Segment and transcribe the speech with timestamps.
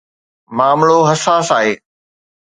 [0.57, 1.73] معاملو حساس آهي.